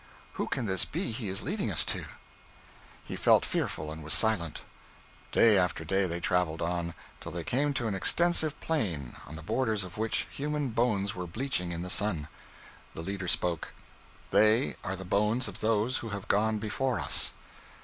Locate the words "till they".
7.19-7.43